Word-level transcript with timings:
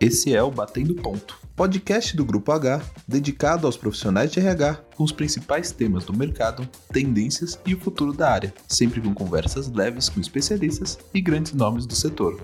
Esse 0.00 0.34
é 0.34 0.42
o 0.42 0.50
Batendo 0.50 0.94
Ponto, 0.94 1.38
podcast 1.54 2.16
do 2.16 2.24
Grupo 2.24 2.50
H, 2.52 2.80
dedicado 3.06 3.66
aos 3.66 3.76
profissionais 3.76 4.32
de 4.32 4.40
RH 4.40 4.76
com 4.96 5.04
os 5.04 5.12
principais 5.12 5.72
temas 5.72 6.06
do 6.06 6.16
mercado, 6.16 6.66
tendências 6.90 7.60
e 7.66 7.74
o 7.74 7.78
futuro 7.78 8.14
da 8.14 8.30
área, 8.30 8.54
sempre 8.66 8.98
com 8.98 9.12
conversas 9.12 9.70
leves 9.70 10.08
com 10.08 10.18
especialistas 10.18 10.98
e 11.12 11.20
grandes 11.20 11.52
nomes 11.52 11.84
do 11.84 11.94
setor. 11.94 12.40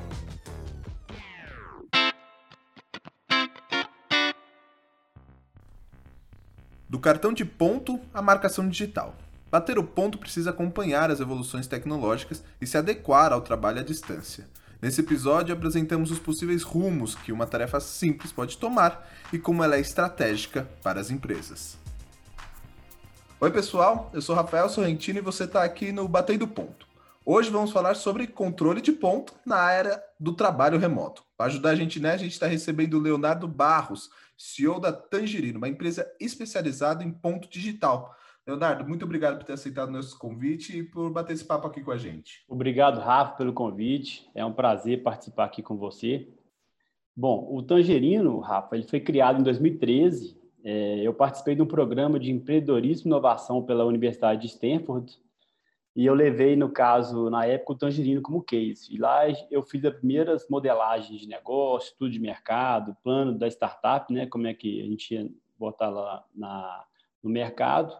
Do 6.86 6.98
cartão 7.00 7.32
de 7.32 7.46
ponto 7.46 7.98
à 8.12 8.20
marcação 8.20 8.68
digital. 8.68 9.16
Bater 9.50 9.78
o 9.78 9.84
ponto 9.84 10.18
precisa 10.18 10.50
acompanhar 10.50 11.10
as 11.10 11.20
evoluções 11.20 11.66
tecnológicas 11.66 12.44
e 12.60 12.66
se 12.66 12.76
adequar 12.76 13.32
ao 13.32 13.40
trabalho 13.40 13.80
à 13.80 13.82
distância. 13.82 14.46
Nesse 14.86 15.00
episódio, 15.00 15.52
apresentamos 15.52 16.12
os 16.12 16.20
possíveis 16.20 16.62
rumos 16.62 17.16
que 17.16 17.32
uma 17.32 17.44
tarefa 17.44 17.80
simples 17.80 18.30
pode 18.30 18.56
tomar 18.56 19.04
e 19.32 19.36
como 19.36 19.64
ela 19.64 19.74
é 19.74 19.80
estratégica 19.80 20.62
para 20.80 21.00
as 21.00 21.10
empresas. 21.10 21.76
Oi, 23.40 23.50
pessoal, 23.50 24.08
eu 24.14 24.22
sou 24.22 24.36
Rafael 24.36 24.68
Sorrentino 24.68 25.18
e 25.18 25.22
você 25.22 25.42
está 25.42 25.64
aqui 25.64 25.90
no 25.90 26.06
Batendo 26.06 26.46
Ponto. 26.46 26.86
Hoje 27.24 27.50
vamos 27.50 27.72
falar 27.72 27.96
sobre 27.96 28.28
controle 28.28 28.80
de 28.80 28.92
ponto 28.92 29.34
na 29.44 29.72
era 29.72 30.00
do 30.20 30.32
trabalho 30.32 30.78
remoto. 30.78 31.24
Para 31.36 31.46
ajudar 31.46 31.70
a 31.70 31.74
gente, 31.74 31.98
né, 31.98 32.12
a 32.12 32.16
gente 32.16 32.34
está 32.34 32.46
recebendo 32.46 32.94
o 32.94 33.00
Leonardo 33.00 33.48
Barros, 33.48 34.08
CEO 34.38 34.78
da 34.78 34.92
Tangerino, 34.92 35.58
uma 35.58 35.68
empresa 35.68 36.08
especializada 36.20 37.02
em 37.02 37.10
ponto 37.10 37.50
digital. 37.50 38.16
Leonardo, 38.46 38.88
muito 38.88 39.04
obrigado 39.04 39.38
por 39.38 39.44
ter 39.44 39.54
aceitado 39.54 39.90
nosso 39.90 40.16
convite 40.18 40.78
e 40.78 40.82
por 40.82 41.10
bater 41.10 41.32
esse 41.32 41.44
papo 41.44 41.66
aqui 41.66 41.82
com 41.82 41.90
a 41.90 41.96
gente. 41.96 42.44
Obrigado, 42.48 43.00
Rafa, 43.00 43.36
pelo 43.36 43.52
convite. 43.52 44.30
É 44.34 44.44
um 44.44 44.52
prazer 44.52 45.02
participar 45.02 45.46
aqui 45.46 45.62
com 45.62 45.76
você. 45.76 46.28
Bom, 47.16 47.48
o 47.50 47.62
Tangerino, 47.62 48.38
Rafa, 48.38 48.76
ele 48.76 48.86
foi 48.86 49.00
criado 49.00 49.40
em 49.40 49.42
2013. 49.42 50.38
É, 50.62 51.00
eu 51.00 51.12
participei 51.12 51.54
de 51.54 51.62
um 51.62 51.66
programa 51.66 52.20
de 52.20 52.30
empreendedorismo 52.30 53.08
e 53.08 53.10
inovação 53.10 53.62
pela 53.62 53.84
Universidade 53.84 54.42
de 54.42 54.46
Stanford 54.48 55.18
e 55.96 56.04
eu 56.04 56.12
levei, 56.12 56.54
no 56.56 56.68
caso, 56.68 57.30
na 57.30 57.46
época, 57.46 57.72
o 57.72 57.76
Tangerino 57.76 58.20
como 58.20 58.42
case. 58.42 58.94
E 58.94 58.98
lá 58.98 59.22
eu 59.50 59.62
fiz 59.62 59.82
as 59.82 59.94
primeiras 59.94 60.46
modelagens 60.50 61.22
de 61.22 61.26
negócio, 61.26 61.88
estudo 61.88 62.10
de 62.10 62.20
mercado, 62.20 62.94
plano 63.02 63.32
da 63.32 63.48
startup, 63.48 64.12
né, 64.12 64.26
como 64.26 64.46
é 64.46 64.52
que 64.52 64.82
a 64.82 64.84
gente 64.84 65.14
ia 65.14 65.26
botar 65.58 65.88
lá 65.88 66.22
na, 66.34 66.84
no 67.22 67.30
mercado. 67.30 67.96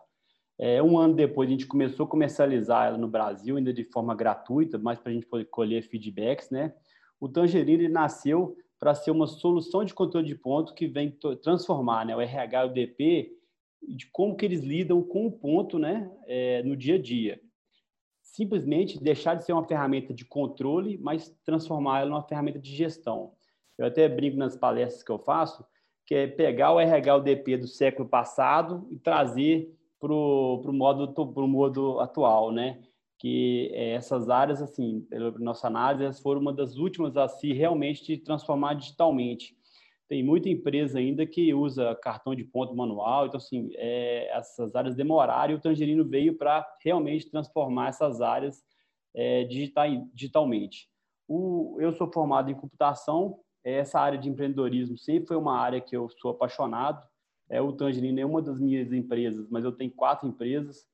É, 0.59 0.83
um 0.83 0.99
ano 0.99 1.15
depois, 1.15 1.49
a 1.49 1.53
gente 1.53 1.67
começou 1.67 2.07
a 2.07 2.09
comercializar 2.09 2.87
ela 2.87 2.99
no 2.99 3.09
Brasil, 3.09 3.57
ainda 3.57 3.73
de 3.73 3.85
forma 3.85 4.15
gratuita, 4.15 4.79
mas 4.79 4.99
para 4.99 5.11
a 5.11 5.15
gente 5.15 5.27
poder 5.27 5.45
colher 5.47 5.83
feedbacks. 5.83 6.51
Né? 6.51 6.75
O 7.21 7.29
Tangerine 7.29 7.89
nasceu 7.89 8.57
para 8.79 8.95
ser 8.95 9.11
uma 9.11 9.27
solução 9.27 9.85
de 9.85 9.95
controle 9.95 10.27
de 10.27 10.35
ponto 10.35 10.75
que 10.75 10.87
vem 10.87 11.17
transformar 11.43 12.05
né, 12.05 12.17
o 12.17 12.21
RH 12.21 12.65
e 12.65 12.69
o 12.69 12.73
DP 12.73 13.33
de 13.89 14.07
como 14.07 14.37
que 14.37 14.45
eles 14.45 14.63
lidam 14.63 15.03
com 15.03 15.27
o 15.27 15.33
ponto 15.33 15.79
né, 15.79 16.11
é, 16.27 16.63
no 16.63 16.77
dia 16.77 16.97
a 16.97 16.99
dia. 17.01 17.41
Simplesmente 18.23 19.03
deixar 19.03 19.35
de 19.35 19.45
ser 19.45 19.53
uma 19.53 19.65
ferramenta 19.65 20.13
de 20.13 20.25
controle, 20.25 20.99
mas 20.99 21.35
transformar 21.45 22.01
ela 22.01 22.11
numa 22.11 22.23
ferramenta 22.23 22.59
de 22.59 22.75
gestão. 22.75 23.33
Eu 23.79 23.87
até 23.87 24.09
brinco 24.09 24.37
nas 24.37 24.57
palestras 24.57 25.03
que 25.03 25.11
eu 25.11 25.19
faço, 25.19 25.65
que 26.05 26.15
é 26.15 26.27
pegar 26.27 26.73
o 26.73 26.81
RH 26.81 27.13
e 27.13 27.19
o 27.19 27.23
DP 27.23 27.57
do 27.59 27.69
século 27.69 28.09
passado 28.09 28.87
e 28.91 28.99
trazer 28.99 29.75
para 30.07 30.71
o 30.71 30.75
modo, 30.75 31.33
modo 31.49 32.01
atual, 32.01 32.53
né? 32.53 32.83
Que 33.19 33.71
é, 33.73 33.93
essas 33.93 34.29
áreas, 34.29 34.61
assim, 34.63 35.01
pela 35.09 35.31
nossa 35.39 35.67
análise, 35.67 36.23
foram 36.23 36.41
uma 36.41 36.53
das 36.53 36.77
últimas 36.77 37.17
a 37.17 37.29
se 37.29 37.53
realmente 37.53 38.17
transformar 38.19 38.75
digitalmente. 38.75 39.57
Tem 40.09 40.23
muita 40.23 40.49
empresa 40.49 40.99
ainda 40.99 41.27
que 41.27 41.53
usa 41.53 41.97
cartão 41.97 42.35
de 42.35 42.45
ponto 42.45 42.75
manual, 42.75 43.27
então, 43.27 43.39
assim, 43.39 43.71
é, 43.75 44.31
essas 44.37 44.75
áreas 44.77 44.95
demoraram 44.95 45.55
e 45.55 45.57
o 45.57 45.61
Tangerino 45.61 46.05
veio 46.05 46.37
para 46.37 46.65
realmente 46.85 47.29
transformar 47.29 47.89
essas 47.89 48.21
áreas 48.21 48.63
é, 49.15 49.45
digital, 49.45 49.87
digitalmente. 50.15 50.89
O, 51.27 51.77
eu 51.81 51.93
sou 51.93 52.11
formado 52.13 52.51
em 52.51 52.55
computação, 52.55 53.41
essa 53.65 53.99
área 53.99 54.17
de 54.17 54.29
empreendedorismo 54.29 54.97
sempre 54.97 55.27
foi 55.27 55.37
uma 55.37 55.59
área 55.59 55.81
que 55.81 55.97
eu 55.97 56.09
sou 56.09 56.31
apaixonado, 56.31 57.05
é, 57.49 57.61
o 57.61 57.73
Tangerino 57.73 58.21
é 58.21 58.27
uma 58.27 58.43
das 58.43 58.59
minhas 58.59 58.93
empresas, 58.93 59.49
mas 59.51 59.65
eu 59.65 59.73
tenho 59.73 59.91
quatro 59.91 60.29
empresas 60.29 60.87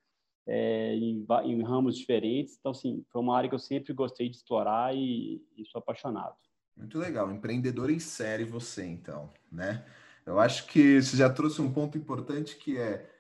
é, 0.47 0.95
em, 0.95 1.25
em, 1.45 1.63
ramos 1.63 1.97
diferentes. 1.97 2.57
Então, 2.59 2.73
assim, 2.73 3.05
foi 3.11 3.21
uma 3.21 3.37
área 3.37 3.49
que 3.49 3.55
eu 3.55 3.59
sempre 3.59 3.93
gostei 3.93 4.29
de 4.29 4.37
explorar 4.37 4.95
e, 4.95 5.43
e 5.57 5.65
sou 5.67 5.79
apaixonado. 5.79 6.37
Muito 6.77 6.99
legal, 6.99 7.31
empreendedor 7.31 7.91
em 7.91 7.99
série 7.99 8.45
você, 8.45 8.85
então, 8.85 9.31
né? 9.51 9.85
Eu 10.25 10.39
acho 10.39 10.67
que 10.67 11.03
você 11.03 11.17
já 11.17 11.29
trouxe 11.29 11.61
um 11.61 11.73
ponto 11.73 11.99
importante 11.99 12.57
que 12.57 12.79
é 12.79 13.11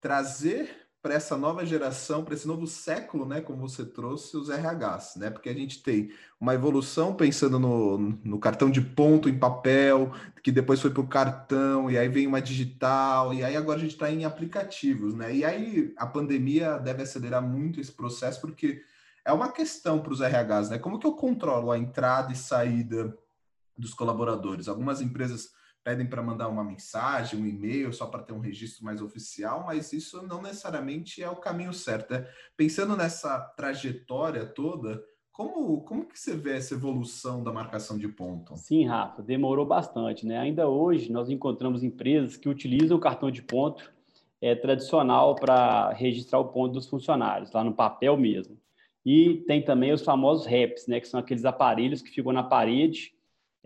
trazer 0.00 0.85
para 1.02 1.14
essa 1.14 1.36
nova 1.36 1.64
geração, 1.64 2.24
para 2.24 2.34
esse 2.34 2.48
novo 2.48 2.66
século, 2.66 3.24
né, 3.24 3.40
como 3.40 3.60
você 3.60 3.84
trouxe, 3.84 4.36
os 4.36 4.48
RHs, 4.48 5.16
né? 5.16 5.30
Porque 5.30 5.48
a 5.48 5.54
gente 5.54 5.82
tem 5.82 6.10
uma 6.40 6.52
evolução 6.52 7.14
pensando 7.14 7.58
no, 7.58 7.98
no 8.24 8.38
cartão 8.40 8.70
de 8.70 8.80
ponto 8.80 9.28
em 9.28 9.38
papel, 9.38 10.12
que 10.42 10.50
depois 10.50 10.80
foi 10.80 10.90
para 10.90 11.00
o 11.00 11.06
cartão, 11.06 11.90
e 11.90 11.96
aí 11.96 12.08
vem 12.08 12.26
uma 12.26 12.42
digital, 12.42 13.32
e 13.32 13.44
aí 13.44 13.56
agora 13.56 13.78
a 13.78 13.80
gente 13.80 13.92
está 13.92 14.10
em 14.10 14.24
aplicativos, 14.24 15.14
né? 15.14 15.34
E 15.34 15.44
aí 15.44 15.94
a 15.96 16.06
pandemia 16.06 16.78
deve 16.78 17.02
acelerar 17.02 17.42
muito 17.42 17.80
esse 17.80 17.92
processo, 17.92 18.40
porque 18.40 18.82
é 19.24 19.32
uma 19.32 19.52
questão 19.52 20.00
para 20.00 20.12
os 20.12 20.20
RHs, 20.20 20.70
né? 20.70 20.78
Como 20.78 20.98
que 20.98 21.06
eu 21.06 21.12
controlo 21.12 21.70
a 21.70 21.78
entrada 21.78 22.32
e 22.32 22.36
saída 22.36 23.16
dos 23.78 23.94
colaboradores? 23.94 24.66
Algumas 24.66 25.00
empresas 25.00 25.50
pedem 25.86 26.04
para 26.04 26.20
mandar 26.20 26.48
uma 26.48 26.64
mensagem, 26.64 27.40
um 27.40 27.46
e-mail, 27.46 27.92
só 27.92 28.06
para 28.06 28.20
ter 28.20 28.32
um 28.32 28.40
registro 28.40 28.84
mais 28.84 29.00
oficial, 29.00 29.62
mas 29.64 29.92
isso 29.92 30.20
não 30.26 30.42
necessariamente 30.42 31.22
é 31.22 31.30
o 31.30 31.36
caminho 31.36 31.72
certo. 31.72 32.10
Né? 32.10 32.26
Pensando 32.56 32.96
nessa 32.96 33.38
trajetória 33.56 34.44
toda, 34.44 35.00
como, 35.30 35.80
como 35.82 36.04
que 36.04 36.18
você 36.18 36.36
vê 36.36 36.56
essa 36.56 36.74
evolução 36.74 37.40
da 37.44 37.52
marcação 37.52 37.96
de 37.96 38.08
ponto? 38.08 38.56
Sim, 38.56 38.84
Rafa, 38.84 39.22
demorou 39.22 39.64
bastante. 39.64 40.26
Né? 40.26 40.36
Ainda 40.36 40.68
hoje, 40.68 41.12
nós 41.12 41.30
encontramos 41.30 41.84
empresas 41.84 42.36
que 42.36 42.48
utilizam 42.48 42.96
o 42.96 43.00
cartão 43.00 43.30
de 43.30 43.42
ponto 43.42 43.88
é, 44.42 44.56
tradicional 44.56 45.36
para 45.36 45.92
registrar 45.92 46.40
o 46.40 46.48
ponto 46.48 46.72
dos 46.72 46.88
funcionários, 46.88 47.52
lá 47.52 47.62
no 47.62 47.72
papel 47.72 48.16
mesmo. 48.16 48.58
E 49.04 49.44
tem 49.46 49.62
também 49.62 49.92
os 49.92 50.02
famosos 50.02 50.46
REPs, 50.46 50.88
né, 50.88 50.98
que 50.98 51.06
são 51.06 51.20
aqueles 51.20 51.44
aparelhos 51.44 52.02
que 52.02 52.10
ficam 52.10 52.32
na 52.32 52.42
parede 52.42 53.15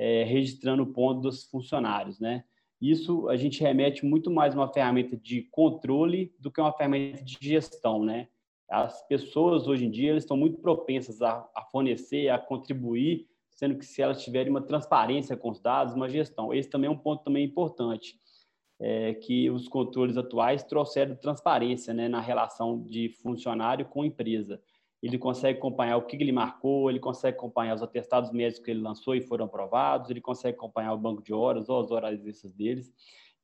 é, 0.00 0.24
registrando 0.24 0.82
o 0.82 0.86
ponto 0.86 1.20
dos 1.20 1.44
funcionários, 1.44 2.18
né? 2.18 2.42
Isso 2.80 3.28
a 3.28 3.36
gente 3.36 3.60
remete 3.60 4.06
muito 4.06 4.30
mais 4.30 4.54
uma 4.54 4.72
ferramenta 4.72 5.14
de 5.14 5.42
controle 5.50 6.34
do 6.38 6.50
que 6.50 6.58
uma 6.58 6.72
ferramenta 6.72 7.22
de 7.22 7.36
gestão, 7.38 8.02
né? 8.02 8.28
As 8.70 9.06
pessoas 9.06 9.68
hoje 9.68 9.84
em 9.84 9.90
dia 9.90 10.12
elas 10.12 10.22
estão 10.22 10.38
muito 10.38 10.58
propensas 10.58 11.20
a, 11.20 11.46
a 11.54 11.62
fornecer, 11.70 12.30
a 12.30 12.38
contribuir, 12.38 13.26
sendo 13.50 13.76
que 13.76 13.84
se 13.84 14.00
elas 14.00 14.24
tiverem 14.24 14.48
uma 14.48 14.62
transparência 14.62 15.36
com 15.36 15.50
os 15.50 15.60
dados, 15.60 15.92
uma 15.92 16.08
gestão. 16.08 16.54
Esse 16.54 16.70
também 16.70 16.88
é 16.88 16.90
um 16.90 16.96
ponto 16.96 17.22
também 17.22 17.44
importante, 17.44 18.14
é, 18.80 19.12
que 19.12 19.50
os 19.50 19.68
controles 19.68 20.16
atuais 20.16 20.62
trouxeram 20.62 21.14
transparência, 21.14 21.92
né, 21.92 22.08
na 22.08 22.22
relação 22.22 22.82
de 22.82 23.10
funcionário 23.22 23.84
com 23.84 24.02
empresa 24.02 24.62
ele 25.02 25.18
consegue 25.18 25.58
acompanhar 25.58 25.96
o 25.96 26.02
que 26.02 26.16
ele 26.16 26.32
marcou, 26.32 26.90
ele 26.90 27.00
consegue 27.00 27.36
acompanhar 27.36 27.74
os 27.74 27.82
atestados 27.82 28.30
médicos 28.30 28.64
que 28.64 28.70
ele 28.70 28.80
lançou 28.80 29.14
e 29.14 29.22
foram 29.22 29.46
aprovados, 29.46 30.10
ele 30.10 30.20
consegue 30.20 30.56
acompanhar 30.56 30.92
o 30.92 30.98
banco 30.98 31.22
de 31.22 31.32
horas 31.32 31.68
ou 31.68 31.80
as 31.80 31.90
horas 31.90 32.26
extras 32.26 32.52
deles. 32.52 32.92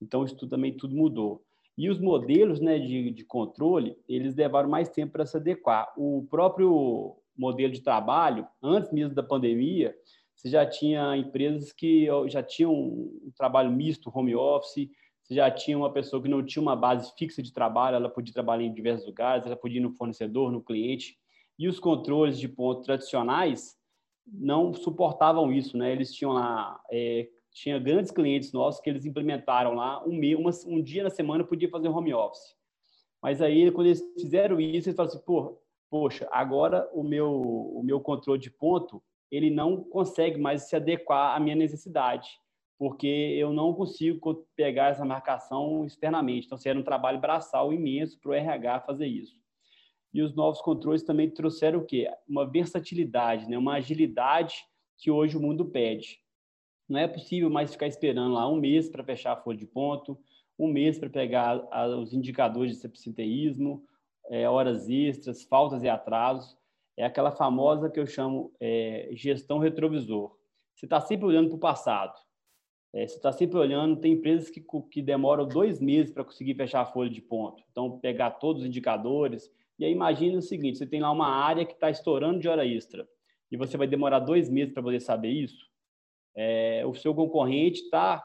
Então, 0.01 0.25
isso 0.25 0.37
tudo, 0.37 0.51
também 0.51 0.77
tudo 0.77 0.95
mudou. 0.95 1.43
E 1.77 1.89
os 1.89 1.99
modelos 1.99 2.61
né, 2.61 2.79
de, 2.79 3.11
de 3.11 3.25
controle, 3.25 3.97
eles 4.09 4.35
levaram 4.35 4.69
mais 4.69 4.89
tempo 4.89 5.13
para 5.13 5.27
se 5.27 5.37
adequar. 5.37 5.93
O 5.97 6.27
próprio 6.31 7.17
modelo 7.37 7.73
de 7.73 7.83
trabalho, 7.83 8.47
antes 8.63 8.93
mesmo 8.93 9.15
da 9.15 9.23
pandemia, 9.23 9.95
você 10.35 10.51
já 10.51 10.67
tinha 10.67 11.17
empresas 11.17 11.73
que 11.73 12.07
já 12.29 12.43
tinham 12.43 12.73
um 12.73 13.33
trabalho 13.35 13.71
misto, 13.71 14.13
home 14.15 14.35
office, 14.35 14.91
você 15.23 15.35
já 15.35 15.51
tinha 15.51 15.77
uma 15.77 15.93
pessoa 15.93 16.23
que 16.23 16.29
não 16.29 16.45
tinha 16.45 16.63
uma 16.63 16.77
base 16.77 17.13
fixa 17.19 17.43
de 17.43 17.53
trabalho, 17.53 17.97
ela 17.97 18.09
podia 18.09 18.33
trabalhar 18.33 18.63
em 18.63 18.73
diversos 18.73 19.07
lugares, 19.07 19.45
ela 19.45 19.57
podia 19.57 19.79
ir 19.79 19.83
no 19.83 19.93
fornecedor, 19.93 20.53
no 20.53 20.63
cliente, 20.63 21.19
e 21.59 21.69
os 21.69 21.81
controles 21.81 22.39
de 22.39 22.49
ponto 22.49 22.83
tradicionais 22.83 23.77
não 24.27 24.75
suportavam 24.75 25.53
isso, 25.53 25.77
né? 25.77 25.93
Eles 25.93 26.13
tinham 26.13 26.33
lá, 26.33 26.81
é, 26.91 27.29
tinha 27.53 27.79
grandes 27.79 28.11
clientes 28.11 28.53
nossos 28.53 28.81
que 28.81 28.91
eles 28.91 29.05
implementaram 29.05 29.75
lá 29.75 30.05
um, 30.05 30.21
uma, 30.39 30.51
um 30.67 30.83
dia 30.83 31.03
na 31.03 31.11
semana 31.11 31.45
podia 31.45 31.71
fazer 31.71 31.89
home 31.89 32.13
office. 32.13 32.55
Mas 33.23 33.41
aí 33.41 33.71
quando 33.71 33.87
eles 33.87 34.03
fizeram 34.21 34.61
isso, 34.61 34.89
eles 34.89 34.97
falaram 34.97 35.15
assim, 35.15 35.25
Pô, 35.25 35.59
poxa, 35.89 36.29
agora 36.31 36.89
o 36.93 37.03
meu 37.03 37.31
o 37.31 37.83
meu 37.83 38.01
controle 38.01 38.41
de 38.41 38.51
ponto 38.51 39.03
ele 39.31 39.51
não 39.51 39.83
consegue 39.83 40.39
mais 40.39 40.63
se 40.63 40.77
adequar 40.77 41.37
à 41.37 41.41
minha 41.41 41.57
necessidade, 41.57 42.29
porque 42.79 43.07
eu 43.07 43.53
não 43.53 43.75
consigo 43.75 44.47
pegar 44.55 44.91
essa 44.91 45.05
marcação 45.05 45.85
externamente. 45.85 46.47
Então, 46.47 46.59
seria 46.59 46.81
um 46.81 46.85
trabalho 46.85 47.21
braçal 47.21 47.73
imenso 47.73 48.21
para 48.21 48.31
o 48.31 48.35
RH 48.35 48.81
fazer 48.81 49.07
isso. 49.07 49.37
E 50.17 50.23
os 50.23 50.35
novos 50.35 50.63
controles 50.63 51.03
também 51.03 51.29
trouxeram 51.29 51.81
o 51.81 51.85
quê? 51.85 52.11
Uma 52.27 52.51
versatilidade, 52.51 53.47
né? 53.51 53.59
uma 53.59 53.75
agilidade 53.75 54.65
que 54.97 55.11
hoje 55.11 55.37
o 55.37 55.41
mundo 55.43 55.67
pede. 55.67 56.23
Não 56.89 56.99
é 56.99 57.07
possível 57.07 57.51
mais 57.51 57.71
ficar 57.71 57.87
esperando 57.87 58.33
lá 58.33 58.49
um 58.49 58.57
mês 58.57 58.89
para 58.89 59.05
fechar 59.05 59.33
a 59.33 59.37
folha 59.37 59.59
de 59.59 59.67
ponto, 59.67 60.19
um 60.59 60.69
mês 60.69 60.99
para 60.99 61.11
pegar 61.11 61.69
os 61.99 62.15
indicadores 62.15 62.73
de 62.73 62.79
sepsinteísmo, 62.79 63.85
é, 64.31 64.49
horas 64.49 64.89
extras, 64.89 65.45
faltas 65.45 65.83
e 65.83 65.89
atrasos. 65.91 66.57
É 66.97 67.05
aquela 67.05 67.31
famosa 67.31 67.91
que 67.91 68.01
eu 68.01 68.07
chamo 68.07 68.55
é, 68.59 69.11
gestão 69.13 69.59
retrovisor. 69.59 70.35
Você 70.75 70.87
está 70.87 70.99
sempre 70.99 71.27
olhando 71.27 71.49
para 71.49 71.57
o 71.57 71.61
passado. 71.61 72.19
É, 72.91 73.07
você 73.07 73.17
está 73.17 73.33
sempre 73.33 73.59
olhando, 73.59 74.01
tem 74.01 74.15
empresas 74.15 74.49
que, 74.49 74.65
que 74.91 75.03
demoram 75.03 75.47
dois 75.47 75.79
meses 75.79 76.11
para 76.11 76.25
conseguir 76.25 76.55
fechar 76.55 76.81
a 76.81 76.87
folha 76.87 77.11
de 77.11 77.21
ponto. 77.21 77.63
Então, 77.71 77.99
pegar 77.99 78.31
todos 78.31 78.63
os 78.63 78.69
indicadores. 78.69 79.55
E 79.79 79.85
aí, 79.85 79.93
imagine 79.93 80.37
o 80.37 80.43
seguinte: 80.43 80.79
você 80.79 80.87
tem 80.87 81.01
lá 81.01 81.11
uma 81.11 81.29
área 81.29 81.65
que 81.65 81.75
está 81.75 81.91
estourando 81.91 82.39
de 82.39 82.49
hora 82.49 82.67
extra 82.67 83.07
e 83.51 83.57
você 83.57 83.77
vai 83.77 83.87
demorar 83.87 84.21
dois 84.21 84.49
meses 84.49 84.73
para 84.73 84.83
poder 84.83 85.01
saber 85.01 85.31
isso. 85.31 85.67
É, 86.35 86.85
o 86.87 86.95
seu 86.95 87.15
concorrente 87.15 87.83
está 87.83 88.25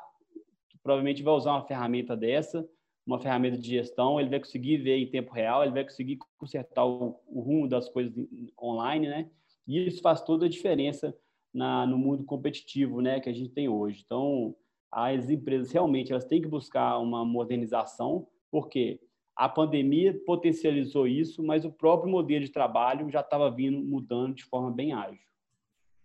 provavelmente 0.84 1.24
vai 1.24 1.34
usar 1.34 1.52
uma 1.52 1.66
ferramenta 1.66 2.16
dessa, 2.16 2.68
uma 3.06 3.20
ferramenta 3.20 3.58
de 3.58 3.68
gestão, 3.68 4.20
ele 4.20 4.30
vai 4.30 4.40
conseguir 4.40 4.78
ver 4.78 4.98
em 4.98 5.10
tempo 5.10 5.34
real, 5.34 5.64
ele 5.64 5.74
vai 5.74 5.84
conseguir 5.84 6.18
consertar 6.38 6.86
o, 6.86 7.20
o 7.28 7.42
rumo 7.42 7.68
das 7.68 7.90
coisas 7.90 8.14
online, 8.62 9.08
né? 9.08 9.30
E 9.68 9.88
isso 9.88 10.02
faz 10.02 10.22
toda 10.22 10.46
a 10.46 10.50
diferença 10.50 11.16
na, 11.54 11.86
no 11.86 11.98
mundo 11.98 12.24
competitivo, 12.24 13.02
né, 13.02 13.20
que 13.20 13.30
a 13.30 13.34
gente 13.34 13.50
tem 13.50 13.68
hoje. 13.70 14.02
Então, 14.06 14.56
as 14.92 15.30
empresas 15.30 15.72
realmente 15.72 16.12
elas 16.12 16.26
têm 16.26 16.42
que 16.42 16.48
buscar 16.48 16.98
uma 16.98 17.24
modernização, 17.24 18.28
porque 18.50 19.00
a 19.36 19.50
pandemia 19.50 20.20
potencializou 20.26 21.08
isso, 21.08 21.44
mas 21.44 21.66
o 21.66 21.72
próprio 21.72 22.12
modelo 22.12 22.46
de 22.46 22.52
trabalho 22.52 23.10
já 23.10 23.22
estava 23.22 23.50
vindo 23.50 23.80
mudando 23.80 24.36
de 24.36 24.44
forma 24.44 24.72
bem 24.72 24.94
ágil. 24.94 25.20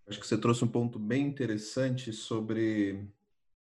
Acho 0.08 0.20
que 0.20 0.26
você 0.26 0.38
trouxe 0.38 0.64
um 0.64 0.69
ponto 0.69 0.99
bem 0.99 1.26
interessante 1.26 2.12
sobre 2.12 3.08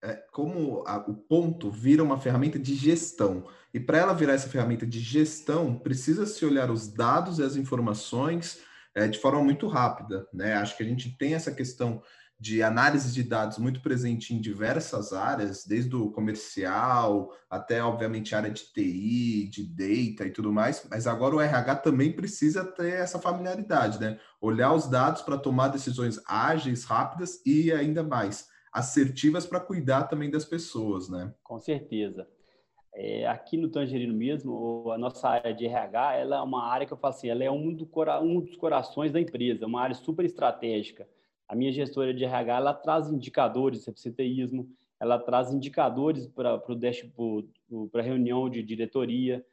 é, 0.03 0.15
como 0.31 0.83
a, 0.85 0.97
o 0.97 1.13
ponto 1.13 1.71
vira 1.71 2.03
uma 2.03 2.19
ferramenta 2.19 2.59
de 2.59 2.75
gestão. 2.75 3.47
E 3.73 3.79
para 3.79 3.97
ela 3.97 4.13
virar 4.13 4.33
essa 4.33 4.49
ferramenta 4.49 4.85
de 4.85 4.99
gestão, 4.99 5.79
precisa 5.79 6.25
se 6.25 6.45
olhar 6.45 6.69
os 6.69 6.91
dados 6.91 7.39
e 7.39 7.43
as 7.43 7.55
informações 7.55 8.61
é, 8.93 9.07
de 9.07 9.17
forma 9.17 9.41
muito 9.41 9.65
rápida. 9.67 10.27
Né? 10.33 10.55
Acho 10.55 10.75
que 10.75 10.83
a 10.83 10.85
gente 10.85 11.17
tem 11.17 11.33
essa 11.33 11.53
questão 11.53 12.03
de 12.43 12.61
análise 12.61 13.13
de 13.13 13.23
dados 13.23 13.57
muito 13.57 13.81
presente 13.81 14.35
em 14.35 14.41
diversas 14.41 15.13
áreas, 15.13 15.65
desde 15.65 15.95
o 15.95 16.11
comercial 16.11 17.31
até, 17.49 17.81
obviamente, 17.81 18.35
área 18.35 18.51
de 18.51 18.65
TI, 18.65 19.47
de 19.47 19.63
data 19.63 20.27
e 20.27 20.29
tudo 20.29 20.51
mais, 20.51 20.85
mas 20.91 21.07
agora 21.07 21.37
o 21.37 21.39
RH 21.39 21.77
também 21.77 22.11
precisa 22.11 22.65
ter 22.65 22.95
essa 22.95 23.17
familiaridade, 23.17 23.97
né? 23.97 24.19
Olhar 24.41 24.73
os 24.73 24.89
dados 24.89 25.21
para 25.21 25.37
tomar 25.37 25.69
decisões 25.69 26.19
ágeis, 26.27 26.83
rápidas 26.83 27.41
e 27.45 27.71
ainda 27.71 28.03
mais 28.03 28.49
assertivas 28.73 29.45
para 29.45 29.61
cuidar 29.61 30.03
também 30.03 30.29
das 30.29 30.43
pessoas, 30.43 31.07
né? 31.07 31.33
Com 31.43 31.61
certeza. 31.61 32.27
É, 32.93 33.25
aqui 33.25 33.55
no 33.55 33.69
Tangerino 33.69 34.13
mesmo, 34.13 34.91
a 34.91 34.97
nossa 34.97 35.29
área 35.29 35.53
de 35.53 35.65
RH, 35.65 36.15
ela 36.17 36.35
é 36.39 36.41
uma 36.41 36.67
área 36.67 36.85
que 36.85 36.91
eu 36.91 36.97
falo 36.97 37.13
assim, 37.13 37.29
ela 37.29 37.41
é 37.41 37.49
um, 37.49 37.73
do, 37.73 37.89
um 38.21 38.41
dos 38.41 38.57
corações 38.57 39.13
da 39.13 39.21
empresa, 39.21 39.65
uma 39.65 39.81
área 39.81 39.95
super 39.95 40.25
estratégica. 40.25 41.07
A 41.53 41.55
minha 41.55 41.71
gestora 41.71 42.11
de 42.11 42.25
RH, 42.25 42.57
ela 42.57 42.73
traz 42.73 43.11
indicadores 43.11 43.83
de 43.83 43.89
absenteísmo, 43.91 44.67
ela 44.99 45.19
traz 45.19 45.53
indicadores 45.53 46.25
para 46.25 46.59
a 46.59 48.01
reunião 48.01 48.49
de 48.49 48.63
diretoria, 48.63 49.45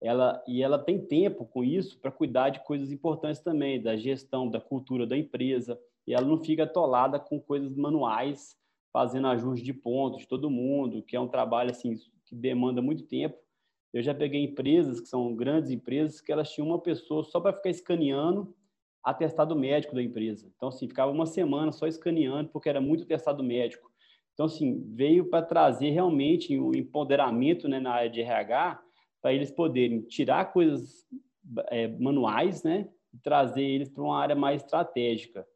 ela 0.00 0.40
e 0.46 0.62
ela 0.62 0.78
tem 0.78 1.04
tempo 1.04 1.44
com 1.44 1.64
isso 1.64 1.98
para 1.98 2.12
cuidar 2.12 2.50
de 2.50 2.62
coisas 2.64 2.92
importantes 2.92 3.40
também, 3.40 3.82
da 3.82 3.96
gestão, 3.96 4.48
da 4.48 4.60
cultura 4.60 5.04
da 5.04 5.18
empresa, 5.18 5.76
e 6.06 6.14
ela 6.14 6.24
não 6.24 6.38
fica 6.38 6.62
atolada 6.62 7.18
com 7.18 7.40
coisas 7.40 7.74
manuais 7.74 8.56
fazendo 8.92 9.26
ajuste 9.26 9.64
de 9.64 9.74
pontos 9.74 10.20
de 10.20 10.28
todo 10.28 10.48
mundo, 10.48 11.02
que 11.02 11.16
é 11.16 11.20
um 11.20 11.26
trabalho 11.26 11.72
assim 11.72 11.96
que 12.24 12.36
demanda 12.36 12.80
muito 12.80 13.02
tempo. 13.02 13.36
Eu 13.92 14.00
já 14.00 14.14
peguei 14.14 14.44
empresas 14.44 15.00
que 15.00 15.08
são 15.08 15.34
grandes 15.34 15.72
empresas 15.72 16.20
que 16.20 16.30
elas 16.30 16.52
tinham 16.52 16.68
uma 16.68 16.78
pessoa 16.78 17.24
só 17.24 17.40
para 17.40 17.52
ficar 17.52 17.70
escaneando 17.70 18.54
atestado 19.02 19.56
médico 19.56 19.94
da 19.94 20.02
empresa. 20.02 20.50
Então, 20.56 20.68
assim, 20.68 20.88
ficava 20.88 21.10
uma 21.10 21.26
semana 21.26 21.72
só 21.72 21.86
escaneando, 21.86 22.50
porque 22.50 22.68
era 22.68 22.80
muito 22.80 23.04
atestado 23.04 23.42
médico. 23.42 23.90
Então, 24.34 24.46
assim, 24.46 24.84
veio 24.94 25.28
para 25.28 25.44
trazer 25.44 25.90
realmente 25.90 26.58
um 26.58 26.74
empoderamento 26.74 27.68
né, 27.68 27.80
na 27.80 27.92
área 27.92 28.10
de 28.10 28.20
RH, 28.20 28.80
para 29.20 29.32
eles 29.32 29.50
poderem 29.50 30.02
tirar 30.02 30.52
coisas 30.52 31.06
é, 31.70 31.88
manuais, 31.88 32.62
né, 32.62 32.88
e 33.12 33.18
trazer 33.18 33.64
eles 33.64 33.88
para 33.88 34.02
uma 34.02 34.18
área 34.18 34.36
mais 34.36 34.62
estratégica. 34.62 35.46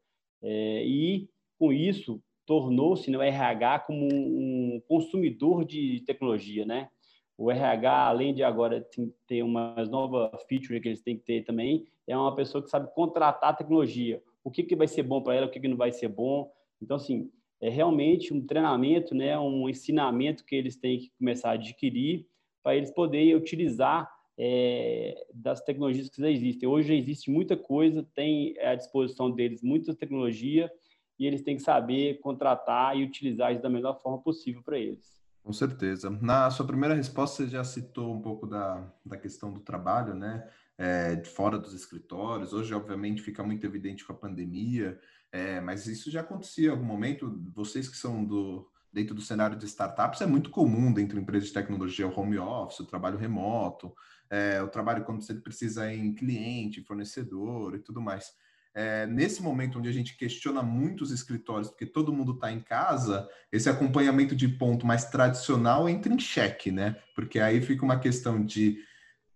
É, 0.41 0.85
e, 0.85 1.29
com 1.57 1.71
isso, 1.71 2.21
tornou-se 2.45 3.09
né, 3.09 3.17
o 3.17 3.21
RH 3.21 3.79
como 3.79 4.05
um, 4.05 4.81
consumidor 4.87 5.63
de 5.63 6.03
tecnologia, 6.05 6.65
né? 6.65 6.89
O 7.37 7.51
RH, 7.51 8.07
além 8.07 8.33
de 8.33 8.43
agora 8.43 8.87
ter 9.27 9.41
uma 9.41 9.75
nova 9.85 10.31
feature 10.47 10.79
que 10.79 10.89
eles 10.89 11.01
têm 11.01 11.17
que 11.17 11.23
ter 11.23 11.43
também, 11.43 11.85
é 12.07 12.15
uma 12.15 12.35
pessoa 12.35 12.63
que 12.63 12.69
sabe 12.69 12.93
contratar 12.93 13.57
tecnologia. 13.57 14.21
O 14.43 14.51
que, 14.51 14.63
que 14.63 14.75
vai 14.75 14.87
ser 14.87 15.03
bom 15.03 15.21
para 15.21 15.35
ela, 15.35 15.47
o 15.47 15.49
que, 15.49 15.59
que 15.59 15.67
não 15.67 15.77
vai 15.77 15.91
ser 15.91 16.09
bom. 16.09 16.51
Então, 16.81 16.97
assim, 16.97 17.31
é 17.59 17.69
realmente 17.69 18.33
um 18.33 18.45
treinamento, 18.45 19.15
né, 19.15 19.37
um 19.39 19.69
ensinamento 19.69 20.45
que 20.45 20.55
eles 20.55 20.75
têm 20.75 20.99
que 20.99 21.11
começar 21.17 21.51
a 21.51 21.53
adquirir 21.53 22.27
para 22.61 22.75
eles 22.75 22.91
poderem 22.91 23.35
utilizar 23.35 24.09
é, 24.37 25.27
das 25.33 25.61
tecnologias 25.61 26.09
que 26.09 26.21
já 26.21 26.29
existem. 26.29 26.67
Hoje 26.67 26.89
já 26.89 26.93
existe 26.93 27.31
muita 27.31 27.55
coisa, 27.55 28.07
tem 28.13 28.57
à 28.59 28.75
disposição 28.75 29.31
deles 29.31 29.61
muita 29.61 29.95
tecnologia, 29.95 30.71
e 31.17 31.25
eles 31.25 31.41
têm 31.41 31.55
que 31.55 31.61
saber 31.61 32.19
contratar 32.19 32.97
e 32.97 33.03
utilizar 33.03 33.53
isso 33.53 33.61
da 33.61 33.69
melhor 33.69 33.99
forma 34.01 34.19
possível 34.19 34.61
para 34.63 34.77
eles. 34.77 35.22
Com 35.43 35.51
certeza. 35.51 36.09
Na 36.09 36.49
sua 36.51 36.65
primeira 36.65 36.95
resposta, 36.95 37.43
você 37.43 37.49
já 37.49 37.63
citou 37.65 38.15
um 38.15 38.21
pouco 38.21 38.47
da, 38.47 38.89
da 39.05 39.17
questão 39.17 39.51
do 39.51 39.59
trabalho, 39.59 40.13
né? 40.13 40.49
É, 40.77 41.15
de 41.15 41.29
fora 41.29 41.59
dos 41.59 41.73
escritórios. 41.73 42.53
Hoje, 42.53 42.73
obviamente, 42.73 43.21
fica 43.21 43.43
muito 43.43 43.65
evidente 43.65 44.05
com 44.05 44.13
a 44.13 44.15
pandemia, 44.15 44.99
é, 45.31 45.59
mas 45.59 45.85
isso 45.85 46.09
já 46.09 46.21
acontecia 46.21 46.67
em 46.69 46.71
algum 46.71 46.85
momento. 46.85 47.41
Vocês 47.53 47.89
que 47.89 47.97
são 47.97 48.23
do, 48.23 48.69
dentro 48.91 49.13
do 49.13 49.21
cenário 49.21 49.57
de 49.57 49.65
startups, 49.65 50.21
é 50.21 50.25
muito 50.25 50.49
comum 50.49 50.93
dentro 50.93 51.15
de 51.17 51.21
empresas 51.21 51.49
de 51.49 51.53
tecnologia 51.53 52.07
o 52.07 52.17
home 52.19 52.37
office, 52.39 52.79
o 52.79 52.87
trabalho 52.87 53.17
remoto, 53.17 53.93
é, 54.29 54.61
o 54.61 54.69
trabalho 54.69 55.03
quando 55.03 55.21
você 55.21 55.35
precisa 55.35 55.93
em 55.93 56.15
cliente, 56.15 56.81
fornecedor 56.83 57.75
e 57.75 57.79
tudo 57.79 58.01
mais 58.01 58.31
é, 58.75 59.05
nesse 59.05 59.41
momento 59.41 59.77
onde 59.77 59.89
a 59.89 59.91
gente 59.91 60.17
questiona 60.17 60.63
muitos 60.63 61.11
escritórios, 61.11 61.69
porque 61.69 61.85
todo 61.85 62.13
mundo 62.13 62.33
está 62.33 62.51
em 62.51 62.59
casa, 62.59 63.29
esse 63.51 63.69
acompanhamento 63.69 64.35
de 64.35 64.47
ponto 64.47 64.85
mais 64.85 65.05
tradicional 65.05 65.87
entra 65.87 66.11
em 66.11 66.19
xeque, 66.19 66.71
né? 66.71 66.97
Porque 67.15 67.39
aí 67.39 67.61
fica 67.61 67.85
uma 67.85 67.99
questão 67.99 68.43
de 68.43 68.79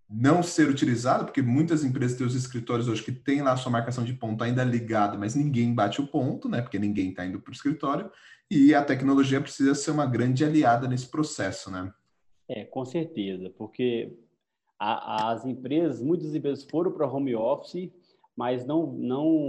não 0.10 0.42
ser 0.42 0.70
utilizado, 0.70 1.26
porque 1.26 1.42
muitas 1.42 1.84
empresas 1.84 2.18
têm 2.18 2.26
os 2.26 2.34
escritórios 2.34 2.88
hoje 2.88 3.04
que 3.04 3.12
têm 3.12 3.42
lá 3.42 3.52
a 3.52 3.58
sua 3.58 3.72
marcação 3.72 4.04
de 4.04 4.14
ponto 4.14 4.44
ainda 4.44 4.64
ligada, 4.64 5.18
mas 5.18 5.36
ninguém 5.36 5.74
bate 5.74 6.02
o 6.02 6.08
ponto, 6.08 6.50
né? 6.50 6.62
Porque 6.62 6.80
ninguém 6.80 7.10
está 7.10 7.26
indo 7.26 7.40
para 7.40 7.52
o 7.52 7.54
escritório, 7.54 8.10
e 8.50 8.74
a 8.74 8.84
tecnologia 8.84 9.42
precisa 9.42 9.76
ser 9.76 9.92
uma 9.92 10.06
grande 10.06 10.46
aliada 10.46 10.88
nesse 10.88 11.10
processo, 11.10 11.70
né? 11.70 11.94
É, 12.50 12.64
com 12.64 12.86
certeza, 12.86 13.50
porque 13.58 14.18
a, 14.80 15.32
as 15.32 15.46
empresas, 15.46 16.02
muitas 16.02 16.34
empresas 16.34 16.64
foram 16.64 16.92
para 16.92 17.06
home 17.06 17.36
office 17.36 17.92
mas 18.38 18.66
não, 18.68 18.86
não 18.94 19.48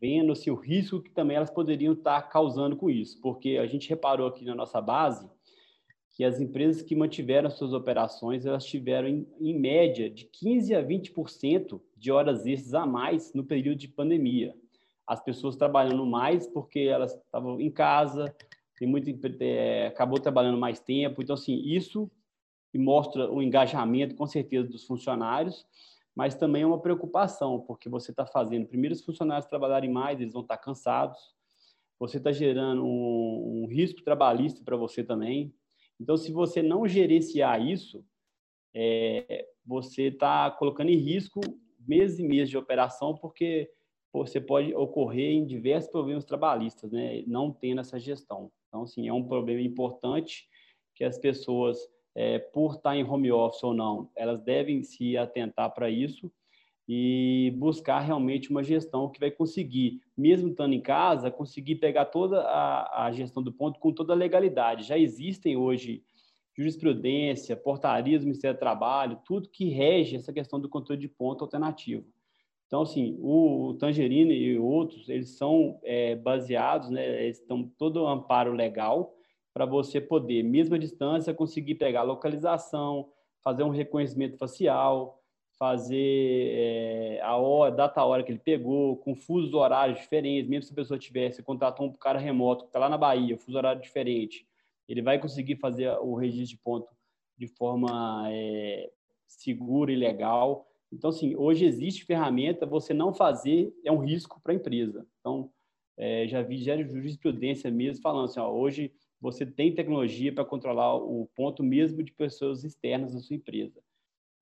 vendo-se 0.00 0.50
o 0.50 0.56
risco 0.56 1.00
que 1.00 1.10
também 1.10 1.36
elas 1.36 1.50
poderiam 1.50 1.92
estar 1.92 2.20
causando 2.22 2.76
com 2.76 2.90
isso, 2.90 3.20
porque 3.20 3.56
a 3.56 3.66
gente 3.66 3.88
reparou 3.88 4.26
aqui 4.26 4.44
na 4.44 4.54
nossa 4.54 4.80
base 4.80 5.30
que 6.10 6.24
as 6.24 6.40
empresas 6.40 6.82
que 6.82 6.96
mantiveram 6.96 7.48
suas 7.48 7.72
operações, 7.72 8.44
elas 8.44 8.64
tiveram, 8.64 9.08
em, 9.08 9.26
em 9.40 9.58
média, 9.58 10.10
de 10.10 10.26
15% 10.26 10.76
a 10.76 10.82
20% 10.82 11.80
de 11.96 12.10
horas 12.10 12.46
extras 12.46 12.74
a 12.74 12.84
mais 12.84 13.32
no 13.32 13.44
período 13.44 13.78
de 13.78 13.88
pandemia. 13.88 14.54
As 15.06 15.22
pessoas 15.22 15.56
trabalhando 15.56 16.04
mais 16.04 16.46
porque 16.48 16.80
elas 16.80 17.14
estavam 17.14 17.60
em 17.60 17.70
casa, 17.70 18.34
tem 18.76 18.88
muito, 18.88 19.08
é, 19.40 19.86
acabou 19.86 20.18
trabalhando 20.18 20.58
mais 20.58 20.80
tempo. 20.80 21.22
Então, 21.22 21.34
assim, 21.34 21.62
isso 21.64 22.10
mostra 22.74 23.30
o 23.30 23.42
engajamento, 23.42 24.14
com 24.14 24.26
certeza, 24.26 24.68
dos 24.68 24.84
funcionários, 24.84 25.64
mas 26.20 26.34
também 26.34 26.60
é 26.60 26.66
uma 26.66 26.78
preocupação, 26.78 27.60
porque 27.60 27.88
você 27.88 28.10
está 28.10 28.26
fazendo, 28.26 28.66
primeiro, 28.66 28.94
os 28.94 29.02
funcionários 29.02 29.48
trabalharem 29.48 29.90
mais, 29.90 30.20
eles 30.20 30.34
vão 30.34 30.42
estar 30.42 30.58
tá 30.58 30.62
cansados, 30.62 31.18
você 31.98 32.18
está 32.18 32.30
gerando 32.30 32.84
um, 32.84 33.62
um, 33.62 33.66
risco 33.66 34.02
trabalhista 34.02 34.62
para 34.62 34.76
você 34.76 35.02
também. 35.02 35.50
Então, 35.98 36.18
se 36.18 36.30
você 36.30 36.60
não 36.60 36.86
gerenciar 36.86 37.66
isso, 37.66 38.04
é, 38.74 39.48
você 39.64 40.08
está 40.08 40.50
colocando 40.50 40.90
em 40.90 40.98
risco 40.98 41.40
meses 41.88 42.18
e 42.18 42.22
meses 42.22 42.50
de 42.50 42.58
operação, 42.58 43.14
porque 43.14 43.70
você 44.12 44.38
pode 44.42 44.74
ocorrer 44.74 45.30
em 45.30 45.46
diversos 45.46 45.90
problemas 45.90 46.26
trabalhistas, 46.26 46.92
né? 46.92 47.24
não 47.26 47.50
tendo 47.50 47.80
essa 47.80 47.98
gestão. 47.98 48.52
Então, 48.68 48.82
assim, 48.82 49.08
é 49.08 49.12
um 49.14 49.26
problema 49.26 49.62
importante 49.62 50.46
que 50.94 51.02
as 51.02 51.16
pessoas 51.16 51.78
é, 52.14 52.38
por 52.38 52.74
estar 52.74 52.96
em 52.96 53.04
home 53.04 53.30
office 53.30 53.62
ou 53.62 53.74
não, 53.74 54.10
elas 54.16 54.40
devem 54.40 54.82
se 54.82 55.16
atentar 55.16 55.72
para 55.72 55.88
isso. 55.90 56.30
e 56.92 57.54
buscar 57.56 58.00
realmente 58.00 58.50
uma 58.50 58.64
gestão 58.64 59.08
que 59.08 59.20
vai 59.20 59.30
conseguir, 59.30 60.00
mesmo 60.16 60.48
estando 60.48 60.74
em 60.74 60.80
casa, 60.80 61.30
conseguir 61.30 61.76
pegar 61.76 62.06
toda 62.06 62.40
a, 62.42 63.06
a 63.06 63.12
gestão 63.12 63.40
do 63.40 63.52
ponto 63.52 63.78
com 63.78 63.92
toda 63.92 64.12
a 64.12 64.16
legalidade. 64.16 64.82
Já 64.82 64.98
existem 64.98 65.56
hoje 65.56 66.02
jurisprudência, 66.56 67.56
portarias 67.56 68.22
do 68.22 68.26
Ministério 68.26 68.56
do 68.56 68.60
Trabalho, 68.60 69.20
tudo 69.24 69.48
que 69.48 69.68
rege 69.68 70.16
essa 70.16 70.32
questão 70.32 70.58
do 70.58 70.68
controle 70.68 71.00
de 71.00 71.08
ponto 71.08 71.44
alternativo. 71.44 72.04
Então, 72.66 72.82
assim, 72.82 73.16
o 73.20 73.76
Tangerine 73.78 74.34
e 74.34 74.58
outros, 74.58 75.08
eles 75.08 75.30
são 75.30 75.78
é, 75.84 76.16
baseados, 76.16 76.90
né, 76.90 77.24
eles 77.24 77.38
estão 77.38 77.64
todo 77.78 78.06
amparo 78.06 78.52
legal 78.52 79.14
para 79.52 79.66
você 79.66 80.00
poder, 80.00 80.42
mesmo 80.42 80.74
à 80.74 80.78
distância, 80.78 81.34
conseguir 81.34 81.74
pegar 81.74 82.00
a 82.00 82.04
localização, 82.04 83.10
fazer 83.42 83.62
um 83.62 83.70
reconhecimento 83.70 84.36
facial, 84.36 85.20
fazer 85.58 86.52
é, 86.54 87.20
a 87.22 87.36
hora, 87.36 87.70
data 87.70 88.00
a 88.00 88.04
hora 88.04 88.22
que 88.22 88.32
ele 88.32 88.38
pegou, 88.38 88.96
com 88.96 89.14
fusos 89.14 89.52
horários 89.52 89.98
diferentes, 89.98 90.48
mesmo 90.48 90.62
se 90.62 90.72
a 90.72 90.76
pessoa 90.76 90.98
tivesse, 90.98 91.42
contratou 91.42 91.86
um 91.86 91.92
cara 91.92 92.18
remoto 92.18 92.64
que 92.64 92.70
está 92.70 92.78
lá 92.78 92.88
na 92.88 92.96
Bahia, 92.96 93.36
fuso 93.36 93.58
horário 93.58 93.82
diferente, 93.82 94.46
ele 94.88 95.02
vai 95.02 95.18
conseguir 95.18 95.56
fazer 95.56 95.90
o 96.00 96.14
registro 96.14 96.56
de 96.56 96.62
ponto 96.62 96.88
de 97.36 97.46
forma 97.46 98.24
é, 98.30 98.90
segura 99.26 99.92
e 99.92 99.96
legal. 99.96 100.66
Então, 100.92 101.10
assim, 101.10 101.36
hoje 101.36 101.64
existe 101.64 102.04
ferramenta, 102.04 102.66
você 102.66 102.92
não 102.92 103.12
fazer 103.12 103.72
é 103.84 103.92
um 103.92 103.98
risco 103.98 104.40
para 104.42 104.52
a 104.52 104.56
empresa. 104.56 105.06
Então, 105.20 105.50
é, 105.96 106.26
já 106.26 106.42
vi 106.42 106.62
já 106.62 106.82
jurisprudência 106.82 107.70
mesmo 107.70 108.02
falando 108.02 108.24
assim, 108.24 108.40
ó, 108.40 108.50
hoje 108.50 108.92
você 109.20 109.44
tem 109.44 109.74
tecnologia 109.74 110.32
para 110.32 110.44
controlar 110.44 110.96
o 110.96 111.28
ponto 111.34 111.62
mesmo 111.62 112.02
de 112.02 112.12
pessoas 112.12 112.64
externas 112.64 113.12
da 113.12 113.20
sua 113.20 113.36
empresa. 113.36 113.80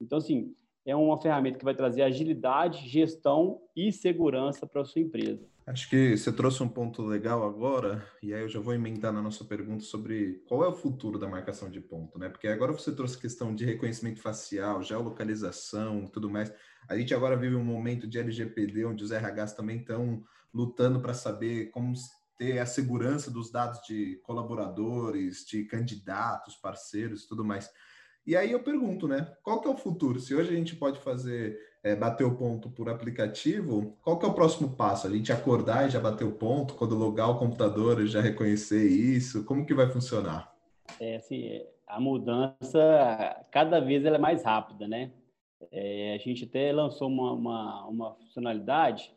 Então, 0.00 0.18
assim, 0.18 0.54
é 0.86 0.94
uma 0.94 1.20
ferramenta 1.20 1.58
que 1.58 1.64
vai 1.64 1.74
trazer 1.74 2.02
agilidade, 2.02 2.88
gestão 2.88 3.60
e 3.76 3.92
segurança 3.92 4.66
para 4.66 4.82
a 4.82 4.84
sua 4.84 5.02
empresa. 5.02 5.46
Acho 5.66 5.90
que 5.90 6.16
você 6.16 6.32
trouxe 6.32 6.62
um 6.62 6.68
ponto 6.68 7.02
legal 7.02 7.44
agora, 7.44 8.02
e 8.22 8.32
aí 8.32 8.40
eu 8.40 8.48
já 8.48 8.58
vou 8.58 8.72
emendar 8.72 9.12
na 9.12 9.20
nossa 9.20 9.44
pergunta 9.44 9.84
sobre 9.84 10.42
qual 10.48 10.64
é 10.64 10.68
o 10.68 10.72
futuro 10.72 11.18
da 11.18 11.28
marcação 11.28 11.68
de 11.68 11.78
ponto, 11.78 12.18
né? 12.18 12.30
Porque 12.30 12.48
agora 12.48 12.72
você 12.72 12.90
trouxe 12.90 13.20
questão 13.20 13.54
de 13.54 13.66
reconhecimento 13.66 14.18
facial, 14.18 14.82
geolocalização, 14.82 16.06
tudo 16.06 16.30
mais. 16.30 16.50
A 16.88 16.96
gente 16.96 17.12
agora 17.12 17.36
vive 17.36 17.54
um 17.54 17.64
momento 17.64 18.06
de 18.06 18.18
LGPD, 18.18 18.86
onde 18.86 19.04
os 19.04 19.10
RHs 19.10 19.52
também 19.52 19.80
estão 19.80 20.24
lutando 20.54 21.00
para 21.00 21.12
saber 21.12 21.66
como 21.66 21.92
ter 22.38 22.58
a 22.60 22.66
segurança 22.66 23.30
dos 23.30 23.50
dados 23.50 23.80
de 23.86 24.20
colaboradores, 24.22 25.44
de 25.44 25.64
candidatos, 25.64 26.54
parceiros, 26.56 27.26
tudo 27.26 27.44
mais. 27.44 27.70
E 28.24 28.36
aí 28.36 28.52
eu 28.52 28.62
pergunto, 28.62 29.08
né? 29.08 29.26
Qual 29.42 29.60
que 29.60 29.66
é 29.66 29.70
o 29.70 29.76
futuro? 29.76 30.20
Se 30.20 30.34
hoje 30.34 30.50
a 30.50 30.56
gente 30.56 30.76
pode 30.76 31.00
fazer 31.00 31.58
é, 31.82 31.96
bater 31.96 32.24
o 32.24 32.36
ponto 32.36 32.70
por 32.70 32.88
aplicativo, 32.88 33.96
qual 34.02 34.18
que 34.18 34.26
é 34.26 34.28
o 34.28 34.34
próximo 34.34 34.76
passo? 34.76 35.06
A 35.06 35.10
gente 35.10 35.32
acordar 35.32 35.86
e 35.86 35.90
já 35.90 35.98
bater 35.98 36.24
o 36.24 36.32
ponto, 36.32 36.74
quando 36.74 36.94
logar 36.94 37.30
o 37.30 37.38
computador 37.38 38.00
e 38.00 38.06
já 38.06 38.20
reconhecer 38.20 38.86
isso? 38.86 39.44
Como 39.44 39.64
que 39.66 39.74
vai 39.74 39.88
funcionar? 39.88 40.54
É 41.00 41.16
assim, 41.16 41.62
a 41.86 41.98
mudança 41.98 42.78
cada 43.50 43.80
vez 43.80 44.04
ela 44.04 44.16
é 44.16 44.20
mais 44.20 44.44
rápida, 44.44 44.86
né? 44.86 45.10
É, 45.72 46.14
a 46.14 46.18
gente 46.18 46.44
até 46.44 46.72
lançou 46.72 47.08
uma, 47.08 47.32
uma, 47.32 47.86
uma, 47.86 48.14
funcionalidade 48.14 49.10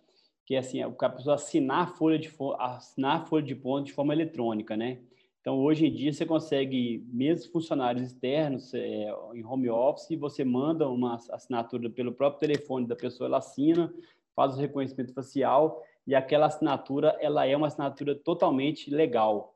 que 0.46 0.56
é 0.56 0.60
assim, 0.60 0.82
a 0.82 1.10
pessoa 1.10 1.36
assinar 1.36 1.84
a 1.84 1.88
folha 1.88 2.18
de 2.18 2.32
assinar 2.60 3.28
folha 3.28 3.46
de 3.46 3.56
ponto 3.56 3.86
de 3.86 3.94
forma 3.94 4.14
eletrônica, 4.14 4.76
né? 4.76 5.00
Então, 5.42 5.60
hoje 5.60 5.88
em 5.88 5.94
dia, 5.94 6.14
você 6.14 6.24
consegue, 6.24 7.04
mesmo 7.12 7.52
funcionários 7.52 8.04
externos, 8.04 8.74
é, 8.76 9.12
em 9.34 9.44
home 9.44 9.70
office, 9.72 10.16
você 10.20 10.44
manda 10.44 10.88
uma 10.88 11.16
assinatura 11.32 11.90
pelo 11.90 12.12
próprio 12.12 12.48
telefone 12.48 12.86
da 12.86 12.96
pessoa, 12.96 13.28
ela 13.28 13.40
assina, 13.40 13.92
faz 14.36 14.54
o 14.54 14.60
reconhecimento 14.60 15.14
facial, 15.14 15.82
e 16.06 16.14
aquela 16.14 16.46
assinatura, 16.46 17.18
ela 17.20 17.48
é 17.48 17.58
uma 17.58 17.68
assinatura 17.68 18.14
totalmente 18.14 18.92
legal. 18.92 19.56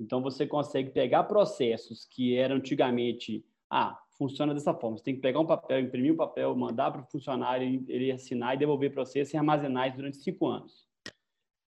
Então, 0.00 0.22
você 0.22 0.46
consegue 0.46 0.90
pegar 0.90 1.24
processos 1.24 2.06
que 2.06 2.34
eram 2.34 2.56
antigamente, 2.56 3.44
ah, 3.68 3.98
funciona 4.18 4.52
dessa 4.52 4.74
forma, 4.74 4.98
você 4.98 5.04
tem 5.04 5.14
que 5.14 5.20
pegar 5.20 5.38
um 5.38 5.46
papel, 5.46 5.80
imprimir 5.80 6.10
o 6.10 6.14
um 6.14 6.18
papel, 6.18 6.54
mandar 6.56 6.90
para 6.90 7.02
o 7.02 7.06
funcionário, 7.06 7.84
ele 7.88 8.10
assinar 8.10 8.54
e 8.54 8.58
devolver 8.58 8.92
para 8.92 9.04
você, 9.04 9.22
e 9.22 9.36
armazenar 9.36 9.94
durante 9.94 10.16
cinco 10.16 10.48
anos. 10.48 10.88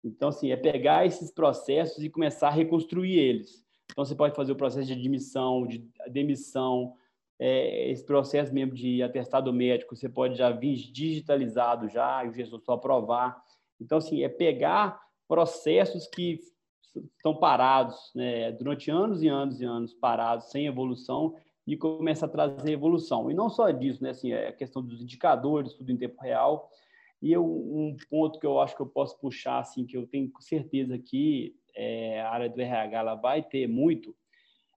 Então, 0.04 0.30
assim, 0.30 0.52
é 0.52 0.58
pegar 0.58 1.06
esses 1.06 1.32
processos 1.32 2.04
e 2.04 2.10
começar 2.10 2.48
a 2.48 2.52
reconstruir 2.52 3.20
eles. 3.20 3.64
Então, 3.92 4.04
você 4.04 4.16
pode 4.16 4.36
fazer 4.36 4.52
o 4.52 4.56
processo 4.56 4.88
de 4.88 4.94
admissão, 4.94 5.68
de 5.68 5.88
demissão, 6.10 6.96
é, 7.38 7.92
esse 7.92 8.04
processo 8.04 8.54
mesmo 8.54 8.74
de 8.74 9.04
atestado 9.04 9.54
médico, 9.54 9.96
você 9.96 10.10
pode 10.10 10.36
já 10.36 10.52
vir 10.52 10.76
digitalizado 10.76 11.90
já, 11.90 12.26
e 12.26 12.30
o 12.30 12.34
gestor 12.34 12.62
só 12.62 12.74
aprovar. 12.74 13.40
Então, 13.80 13.98
assim, 14.00 14.24
é 14.24 14.30
pegar 14.30 15.00
processos 15.28 16.08
que 16.08 16.40
estão 17.18 17.36
parados, 17.36 18.12
né, 18.14 18.52
durante 18.52 18.92
anos 18.92 19.24
e 19.24 19.28
anos 19.28 19.62
e 19.62 19.66
anos 19.66 19.94
parados, 19.94 20.52
sem 20.52 20.68
evolução, 20.68 21.36
e 21.66 21.78
começar 21.78 22.26
a 22.26 22.30
trazer 22.30 22.72
evolução. 22.72 23.30
E 23.30 23.34
não 23.34 23.50
só 23.50 23.70
disso, 23.72 24.04
né, 24.04 24.10
assim, 24.10 24.32
é 24.32 24.50
a 24.50 24.54
questão 24.54 24.84
dos 24.84 25.02
indicadores, 25.02 25.74
tudo 25.74 25.92
em 25.92 25.98
tempo 25.98 26.22
real, 26.22 26.70
e 27.22 27.32
eu, 27.32 27.46
um 27.46 27.96
ponto 28.10 28.40
que 28.40 28.46
eu 28.46 28.60
acho 28.60 28.76
que 28.76 28.82
eu 28.82 28.88
posso 28.88 29.20
puxar, 29.20 29.60
assim, 29.60 29.86
que 29.86 29.96
eu 29.96 30.08
tenho 30.08 30.32
certeza 30.40 30.98
que 30.98 31.56
é, 31.76 32.22
a 32.22 32.30
área 32.32 32.50
do 32.50 32.60
RH 32.60 32.98
ela 32.98 33.16
vai 33.16 33.44
ter 33.44 33.68
muito, 33.68 34.16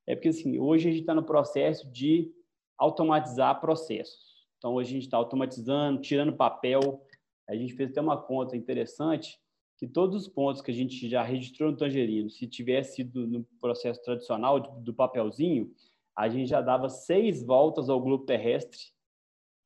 é 0.07 0.15
porque 0.15 0.29
assim, 0.29 0.59
hoje 0.59 0.89
a 0.89 0.93
gente 0.93 1.01
está 1.01 1.15
no 1.15 1.25
processo 1.25 1.91
de 1.91 2.31
automatizar 2.77 3.61
processos. 3.61 4.35
Então, 4.59 4.75
hoje 4.75 4.91
a 4.91 4.93
gente 4.95 5.03
está 5.05 5.17
automatizando, 5.17 6.01
tirando 6.01 6.33
papel. 6.33 7.03
A 7.49 7.55
gente 7.55 7.75
fez 7.75 7.91
até 7.91 8.01
uma 8.01 8.17
conta 8.17 8.57
interessante 8.57 9.39
que 9.77 9.87
todos 9.87 10.23
os 10.23 10.29
pontos 10.29 10.63
que 10.63 10.71
a 10.71 10.75
gente 10.75 11.09
já 11.09 11.23
registrou 11.23 11.71
no 11.71 11.77
Tangerino, 11.77 12.31
se 12.31 12.47
tivesse 12.47 12.97
sido 12.97 13.27
no 13.27 13.45
processo 13.61 14.03
tradicional 14.03 14.61
do 14.61 14.95
papelzinho, 14.95 15.71
a 16.17 16.29
gente 16.29 16.49
já 16.49 16.61
dava 16.61 16.89
seis 16.89 17.43
voltas 17.43 17.89
ao 17.89 18.01
globo 18.01 18.25
terrestre 18.25 18.95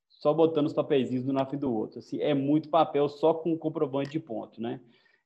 só 0.09 0.35
botando 0.35 0.67
os 0.67 0.73
papeizinhos 0.73 1.29
um 1.29 1.33
na 1.33 1.47
frente 1.47 1.61
do 1.61 1.73
outro. 1.73 2.01
Assim, 2.01 2.21
é 2.21 2.35
muito 2.35 2.69
papel 2.69 3.09
só 3.09 3.33
com 3.33 3.57
comprovante 3.57 4.11
de 4.11 4.21
ponto, 4.21 4.61
né? 4.61 4.81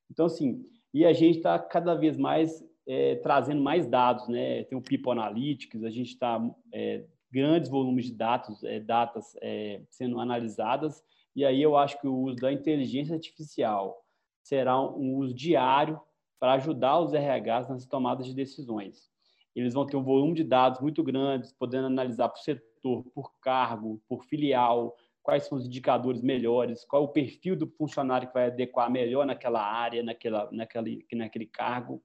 Então, 0.09 0.27
assim, 0.27 0.63
e 0.93 1.05
a 1.05 1.13
gente 1.13 1.37
está 1.37 1.57
cada 1.57 1.95
vez 1.95 2.17
mais 2.17 2.63
é, 2.85 3.15
trazendo 3.15 3.61
mais 3.61 3.87
dados, 3.87 4.27
né? 4.27 4.63
Tem 4.65 4.77
o 4.77 4.81
People 4.81 5.11
Analytics, 5.11 5.83
a 5.83 5.89
gente 5.89 6.09
está 6.09 6.39
é, 6.71 7.05
grandes 7.31 7.69
volumes 7.69 8.05
de 8.05 8.13
dados, 8.13 8.63
é, 8.63 8.79
datas 8.79 9.35
é, 9.41 9.81
sendo 9.89 10.19
analisadas, 10.19 11.03
e 11.35 11.43
aí 11.43 11.61
eu 11.61 11.75
acho 11.75 11.99
que 11.99 12.07
o 12.07 12.15
uso 12.15 12.35
da 12.35 12.53
inteligência 12.53 13.15
artificial 13.15 14.05
será 14.43 14.79
um 14.79 15.15
uso 15.15 15.33
diário 15.33 15.99
para 16.39 16.53
ajudar 16.53 16.99
os 16.99 17.13
RHs 17.13 17.69
nas 17.69 17.85
tomadas 17.87 18.27
de 18.27 18.35
decisões. 18.35 19.09
Eles 19.55 19.73
vão 19.73 19.85
ter 19.85 19.97
um 19.97 20.03
volume 20.03 20.33
de 20.33 20.43
dados 20.43 20.79
muito 20.79 21.03
grandes, 21.03 21.51
podendo 21.53 21.87
analisar 21.87 22.29
por 22.29 22.39
setor, 22.39 23.03
por 23.13 23.31
cargo, 23.39 24.01
por 24.07 24.23
filial, 24.25 24.95
quais 25.21 25.45
são 25.45 25.57
os 25.57 25.65
indicadores 25.65 26.21
melhores, 26.21 26.83
qual 26.85 27.03
é 27.03 27.05
o 27.05 27.09
perfil 27.09 27.55
do 27.55 27.67
funcionário 27.67 28.27
que 28.27 28.33
vai 28.33 28.47
adequar 28.47 28.91
melhor 28.91 29.25
naquela 29.25 29.61
área, 29.61 30.03
naquela, 30.03 30.49
naquele, 30.51 31.05
naquele 31.13 31.45
cargo. 31.45 32.01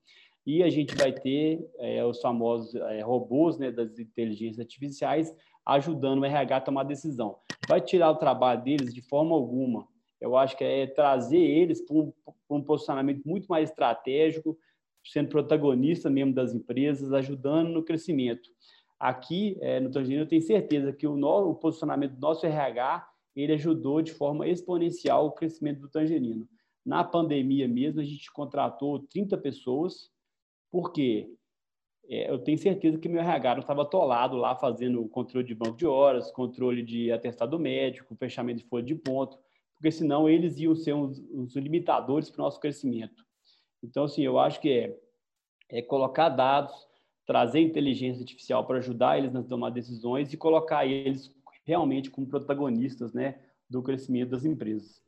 E 0.47 0.63
a 0.63 0.71
gente 0.71 0.95
vai 0.95 1.13
ter 1.13 1.61
é, 1.79 2.03
os 2.05 2.21
famosos 2.21 2.75
é, 2.75 3.03
robôs 3.03 3.59
né, 3.59 3.71
das 3.71 3.99
inteligências 3.99 4.61
artificiais 4.61 5.35
ajudando 5.67 6.21
o 6.21 6.25
RH 6.25 6.57
a 6.57 6.61
tomar 6.61 6.85
decisão. 6.85 7.37
Vai 7.69 7.81
tirar 7.81 8.11
o 8.11 8.17
trabalho 8.17 8.63
deles 8.63 8.95
de 8.95 9.03
forma 9.03 9.35
alguma. 9.35 9.87
Eu 10.19 10.37
acho 10.37 10.57
que 10.57 10.65
é 10.65 10.87
trazer 10.87 11.39
eles 11.39 11.85
para 11.85 11.97
um, 11.97 12.13
um 12.49 12.63
posicionamento 12.63 13.23
muito 13.27 13.47
mais 13.47 13.69
estratégico, 13.69 14.59
sendo 15.11 15.29
protagonista 15.29 16.11
mesmo 16.11 16.35
das 16.35 16.55
empresas, 16.55 17.13
ajudando 17.13 17.71
no 17.71 17.83
crescimento. 17.83 18.49
Aqui 18.99 19.57
é, 19.61 19.81
no 19.81 19.91
Tangerino, 19.91 20.23
eu 20.23 20.29
tenho 20.29 20.43
certeza 20.43 20.93
que 20.93 21.07
o, 21.07 21.17
no, 21.17 21.51
o 21.51 21.55
posicionamento 21.55 22.15
do 22.15 22.21
nosso 22.21 22.45
RH 22.45 23.09
ele 23.35 23.53
ajudou 23.53 24.03
de 24.03 24.13
forma 24.13 24.49
exponencial 24.49 25.27
o 25.27 25.33
crescimento 25.33 25.81
do 25.81 25.89
Tangerino. 25.89 26.49
Na 26.85 27.05
pandemia 27.05 27.69
mesmo, 27.69 28.01
a 28.01 28.05
gente 28.05 28.33
contratou 28.33 29.01
30 29.07 29.39
pessoas, 29.39 30.11
porque 30.71 31.31
é, 32.09 32.31
eu 32.31 32.39
tenho 32.39 32.59
certeza 32.59 32.99
que 32.99 33.09
meu 33.09 33.21
RH 33.21 33.55
não 33.55 33.61
estava 33.61 33.83
atolado 33.83 34.37
lá 34.37 34.57
fazendo 34.57 35.07
controle 35.09 35.47
de 35.47 35.55
banco 35.55 35.77
de 35.77 35.87
horas, 35.87 36.33
controle 36.33 36.83
de 36.83 37.13
atestado 37.13 37.59
médico, 37.59 38.17
fechamento 38.17 38.63
de 38.63 38.69
folha 38.69 38.85
de 38.85 38.95
ponto, 38.95 39.39
porque 39.75 39.93
senão 39.93 40.29
eles 40.29 40.59
iam 40.59 40.75
ser 40.75 40.95
os 40.95 41.55
limitadores 41.55 42.31
para 42.31 42.41
o 42.41 42.45
nosso 42.45 42.59
crescimento. 42.59 43.28
Então, 43.83 44.05
assim, 44.05 44.23
eu 44.23 44.39
acho 44.39 44.61
que 44.61 44.71
é, 44.71 44.99
é 45.69 45.83
colocar 45.83 46.29
dados, 46.29 46.89
trazer 47.27 47.61
inteligência 47.61 48.23
artificial 48.23 48.67
para 48.67 48.79
ajudar 48.79 49.19
eles 49.19 49.35
a 49.35 49.43
tomar 49.43 49.71
decisões 49.71 50.33
e 50.33 50.37
colocar 50.37 50.87
eles 50.87 51.35
realmente 51.65 52.11
como 52.11 52.27
protagonistas 52.27 53.13
né, 53.13 53.39
do 53.69 53.83
crescimento 53.83 54.31
das 54.31 54.45
empresas. 54.45 55.03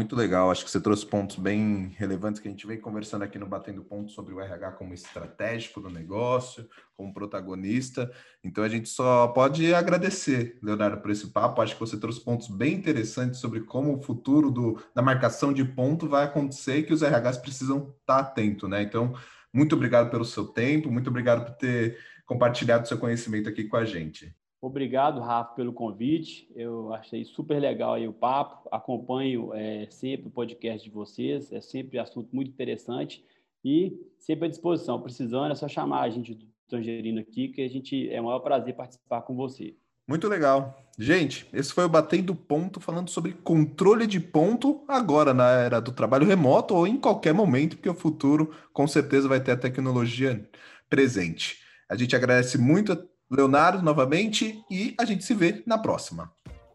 Muito 0.00 0.16
legal, 0.16 0.50
acho 0.50 0.64
que 0.64 0.70
você 0.70 0.80
trouxe 0.80 1.04
pontos 1.04 1.36
bem 1.36 1.94
relevantes 1.98 2.40
que 2.40 2.48
a 2.48 2.50
gente 2.50 2.66
vem 2.66 2.80
conversando 2.80 3.20
aqui 3.20 3.38
no 3.38 3.44
Batendo 3.44 3.84
Ponto 3.84 4.10
sobre 4.10 4.32
o 4.32 4.40
RH 4.40 4.72
como 4.72 4.94
estratégico 4.94 5.78
do 5.78 5.90
negócio, 5.90 6.66
como 6.96 7.12
protagonista. 7.12 8.10
Então 8.42 8.64
a 8.64 8.68
gente 8.70 8.88
só 8.88 9.28
pode 9.28 9.74
agradecer, 9.74 10.58
Leonardo, 10.62 11.02
por 11.02 11.10
esse 11.10 11.26
papo. 11.26 11.60
Acho 11.60 11.74
que 11.74 11.80
você 11.80 11.98
trouxe 11.98 12.24
pontos 12.24 12.48
bem 12.48 12.76
interessantes 12.76 13.40
sobre 13.40 13.60
como 13.60 13.94
o 13.94 14.00
futuro 14.00 14.50
do, 14.50 14.82
da 14.94 15.02
marcação 15.02 15.52
de 15.52 15.66
ponto 15.66 16.08
vai 16.08 16.24
acontecer 16.24 16.78
e 16.78 16.82
que 16.82 16.94
os 16.94 17.02
RHs 17.02 17.36
precisam 17.36 17.94
estar 18.00 18.20
atentos, 18.20 18.70
né? 18.70 18.80
Então, 18.80 19.14
muito 19.52 19.74
obrigado 19.76 20.10
pelo 20.10 20.24
seu 20.24 20.46
tempo, 20.46 20.90
muito 20.90 21.10
obrigado 21.10 21.44
por 21.44 21.56
ter 21.56 21.98
compartilhado 22.24 22.88
seu 22.88 22.96
conhecimento 22.96 23.50
aqui 23.50 23.64
com 23.64 23.76
a 23.76 23.84
gente. 23.84 24.34
Obrigado, 24.62 25.20
Rafa, 25.20 25.54
pelo 25.54 25.72
convite. 25.72 26.50
Eu 26.54 26.92
achei 26.92 27.24
super 27.24 27.58
legal 27.58 27.94
aí 27.94 28.06
o 28.06 28.12
papo. 28.12 28.68
Acompanho 28.70 29.54
é, 29.54 29.86
sempre 29.90 30.28
o 30.28 30.30
podcast 30.30 30.86
de 30.86 30.94
vocês. 30.94 31.50
É 31.50 31.62
sempre 31.62 31.98
assunto 31.98 32.28
muito 32.30 32.50
interessante 32.50 33.24
e 33.64 33.98
sempre 34.18 34.46
à 34.46 34.48
disposição. 34.48 35.00
Precisando, 35.00 35.52
é 35.52 35.54
só 35.54 35.66
chamar 35.66 36.02
a 36.02 36.10
gente 36.10 36.34
do 36.34 36.46
Tangerino 36.68 37.20
aqui, 37.20 37.48
que 37.48 37.62
a 37.62 37.68
gente 37.68 38.10
é 38.10 38.20
um 38.20 38.26
maior 38.26 38.40
prazer 38.40 38.76
participar 38.76 39.22
com 39.22 39.34
você. 39.34 39.74
Muito 40.06 40.28
legal. 40.28 40.76
Gente, 40.98 41.46
esse 41.52 41.72
foi 41.72 41.84
o 41.84 41.88
Batendo 41.88 42.34
Ponto, 42.34 42.80
falando 42.80 43.08
sobre 43.08 43.32
controle 43.32 44.06
de 44.06 44.20
ponto 44.20 44.84
agora 44.86 45.32
na 45.32 45.48
era 45.48 45.80
do 45.80 45.92
trabalho 45.92 46.26
remoto 46.26 46.74
ou 46.74 46.86
em 46.86 46.98
qualquer 46.98 47.32
momento, 47.32 47.76
porque 47.76 47.88
o 47.88 47.94
futuro 47.94 48.52
com 48.72 48.86
certeza 48.86 49.26
vai 49.26 49.40
ter 49.40 49.52
a 49.52 49.56
tecnologia 49.56 50.46
presente. 50.90 51.60
A 51.88 51.96
gente 51.96 52.14
agradece 52.14 52.58
muito 52.58 52.92
Leonardo 53.30 53.82
novamente 53.82 54.64
e 54.68 54.92
a 54.98 55.04
gente 55.04 55.24
se 55.24 55.34
vê 55.34 55.62
na 55.64 55.78
próxima. 55.78 56.28